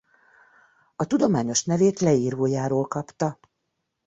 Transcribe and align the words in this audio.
A 0.95 1.05
tudományos 1.05 1.63
nevét 1.63 1.99
leírójáról 1.99 2.87
kapta. 2.87 3.39